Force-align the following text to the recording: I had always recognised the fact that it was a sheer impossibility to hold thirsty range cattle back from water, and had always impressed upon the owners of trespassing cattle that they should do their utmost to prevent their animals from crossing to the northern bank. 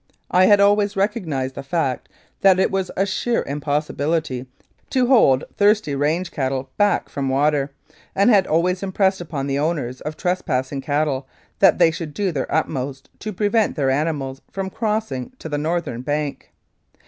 I 0.31 0.45
had 0.47 0.59
always 0.59 0.95
recognised 0.97 1.53
the 1.53 1.61
fact 1.61 2.09
that 2.39 2.57
it 2.59 2.71
was 2.71 2.89
a 2.97 3.05
sheer 3.05 3.43
impossibility 3.43 4.47
to 4.89 5.05
hold 5.05 5.43
thirsty 5.57 5.93
range 5.93 6.31
cattle 6.31 6.71
back 6.75 7.07
from 7.07 7.29
water, 7.29 7.69
and 8.15 8.31
had 8.31 8.47
always 8.47 8.81
impressed 8.81 9.21
upon 9.21 9.45
the 9.45 9.59
owners 9.59 10.01
of 10.01 10.17
trespassing 10.17 10.81
cattle 10.81 11.27
that 11.59 11.77
they 11.77 11.91
should 11.91 12.15
do 12.15 12.31
their 12.31 12.51
utmost 12.51 13.11
to 13.19 13.31
prevent 13.31 13.75
their 13.75 13.91
animals 13.91 14.41
from 14.49 14.71
crossing 14.71 15.33
to 15.37 15.47
the 15.47 15.59
northern 15.59 16.01
bank. 16.01 16.49